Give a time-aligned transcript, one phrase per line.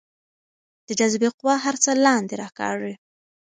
[0.87, 2.93] د جاذبې قوه هر څه لاندې راکاږي.